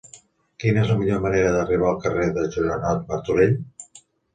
Quina 0.63 0.81
és 0.83 0.89
la 0.93 0.95
millor 1.01 1.21
manera 1.27 1.53
d'arribar 1.57 1.93
al 1.93 2.03
carrer 2.09 2.29
de 2.41 2.49
Joanot 2.59 3.09
Martorell? 3.15 3.59